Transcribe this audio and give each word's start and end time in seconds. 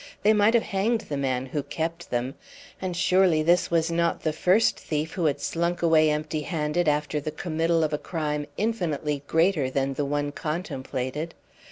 They 0.23 0.33
might 0.33 0.55
have 0.55 0.63
hanged 0.63 1.01
the 1.01 1.15
man 1.15 1.45
who 1.45 1.61
kept 1.61 2.09
them; 2.09 2.33
and 2.81 2.97
surely 2.97 3.43
this 3.43 3.69
was 3.69 3.91
not 3.91 4.23
the 4.23 4.33
first 4.33 4.79
thief 4.79 5.11
who 5.13 5.25
had 5.25 5.39
slunk 5.39 5.83
away 5.83 6.09
empty 6.09 6.41
handed 6.41 6.87
after 6.87 7.21
the 7.21 7.29
committal 7.29 7.83
of 7.83 7.93
a 7.93 7.99
crime 7.99 8.47
infinitely 8.57 9.21
greater 9.27 9.69
than 9.69 9.93
the 9.93 10.05
one 10.05 10.31
contemplated. 10.31 11.35